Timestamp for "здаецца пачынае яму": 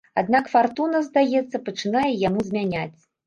1.09-2.39